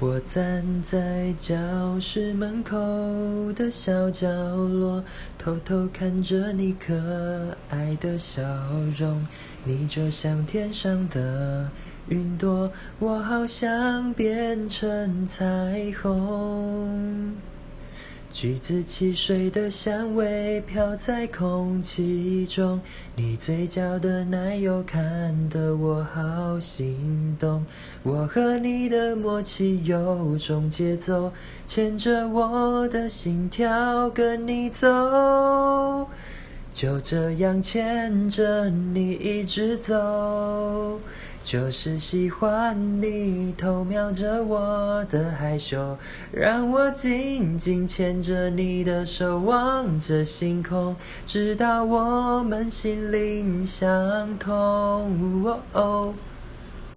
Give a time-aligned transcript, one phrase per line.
[0.00, 2.76] 我站在教室门口
[3.52, 5.02] 的小角落，
[5.36, 6.94] 偷偷看着你可
[7.68, 8.40] 爱的笑
[8.96, 9.26] 容。
[9.64, 11.68] 你就像天上的
[12.06, 17.34] 云朵，我好想变成彩虹。
[18.40, 22.80] 橘子汽水的香味飘在空气中，
[23.16, 27.66] 你嘴角的奶油看得我好心动。
[28.04, 31.32] 我和你的默契有种节奏，
[31.66, 36.06] 牵着我的心跳跟你走，
[36.72, 41.00] 就这样牵着你一直走。
[41.50, 45.96] 就是喜欢你偷瞄着我的害羞，
[46.30, 50.94] 让我紧紧牵着你的手，望着星空，
[51.24, 54.52] 直到我们心灵相通。
[55.46, 56.14] 哦哦